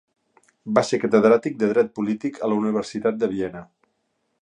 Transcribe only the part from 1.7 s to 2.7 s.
dret polític a la